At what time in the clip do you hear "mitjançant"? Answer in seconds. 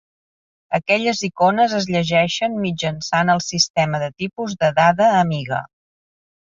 2.65-3.35